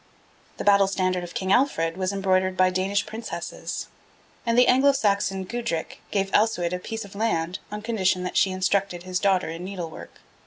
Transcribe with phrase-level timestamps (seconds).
[0.57, 3.85] The battle standard of King Alfred was embroidered by Danish princesses;
[4.47, 8.49] and the Anglo Saxon Gudric gave Alcuid a piece of land, on condition that she
[8.49, 10.19] instructed his daughter in needle work.